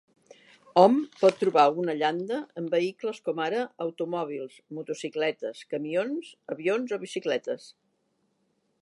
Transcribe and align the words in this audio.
Hom 0.83 0.95
pot 1.17 1.35
trobar 1.41 1.65
una 1.81 1.95
llanda 1.99 2.39
en 2.63 2.71
vehicles 2.75 3.21
com 3.29 3.43
ara 3.49 3.61
automòbils, 3.87 4.57
motocicletes, 4.79 5.63
camions, 5.75 6.35
avions 6.57 6.99
o 6.99 7.03
bicicletes. 7.09 7.73